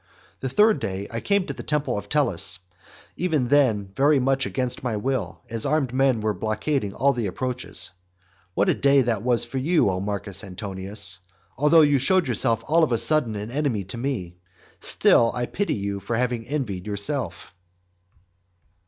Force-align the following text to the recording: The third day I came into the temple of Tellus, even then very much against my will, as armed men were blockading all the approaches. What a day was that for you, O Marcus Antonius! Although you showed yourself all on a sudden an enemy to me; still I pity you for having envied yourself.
The 0.39 0.49
third 0.49 0.79
day 0.79 1.07
I 1.11 1.19
came 1.19 1.43
into 1.43 1.53
the 1.53 1.61
temple 1.61 1.95
of 1.95 2.09
Tellus, 2.09 2.57
even 3.17 3.49
then 3.49 3.91
very 3.95 4.17
much 4.19 4.47
against 4.47 4.81
my 4.81 4.97
will, 4.97 5.41
as 5.47 5.63
armed 5.63 5.93
men 5.93 6.21
were 6.21 6.33
blockading 6.33 6.91
all 6.95 7.13
the 7.13 7.27
approaches. 7.27 7.91
What 8.55 8.67
a 8.67 8.73
day 8.73 9.03
was 9.17 9.43
that 9.43 9.47
for 9.49 9.59
you, 9.59 9.91
O 9.91 9.99
Marcus 9.99 10.43
Antonius! 10.43 11.19
Although 11.55 11.81
you 11.81 11.99
showed 11.99 12.27
yourself 12.27 12.63
all 12.67 12.83
on 12.83 12.91
a 12.91 12.97
sudden 12.97 13.35
an 13.35 13.51
enemy 13.51 13.83
to 13.83 13.97
me; 13.99 14.37
still 14.79 15.31
I 15.35 15.45
pity 15.45 15.75
you 15.75 15.99
for 15.99 16.15
having 16.17 16.47
envied 16.47 16.87
yourself. 16.87 17.53